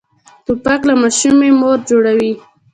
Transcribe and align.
توپک 0.45 0.81
له 0.89 0.93
ماشومې 1.01 1.49
مور 1.59 1.79
جوړوي. 1.89 2.33